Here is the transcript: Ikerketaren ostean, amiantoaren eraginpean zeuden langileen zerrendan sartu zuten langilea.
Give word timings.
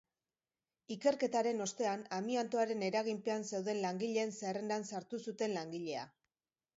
Ikerketaren 0.93 1.59
ostean, 1.65 2.05
amiantoaren 2.17 2.81
eraginpean 2.87 3.45
zeuden 3.49 3.81
langileen 3.83 4.33
zerrendan 4.39 4.87
sartu 4.93 5.21
zuten 5.27 5.55
langilea. 5.59 6.07